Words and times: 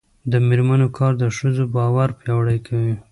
د 0.31 0.33
میرمنو 0.47 0.87
کار 0.97 1.13
د 1.21 1.23
ښځو 1.37 1.63
باور 1.75 2.09
پیاوړی 2.19 2.59
کوي. 2.67 2.95